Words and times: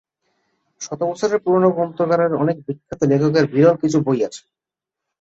শত 0.81 0.99
বছরের 1.03 1.39
পুরানো 1.43 1.69
গ্রন্থাগারে 1.71 2.25
অনেক 2.43 2.57
বিখ্যাত 2.65 3.01
লেখকের 3.11 3.45
বিরল 3.53 3.75
কিছু 3.83 3.97
বই 4.05 4.19
আছে। 4.27 4.41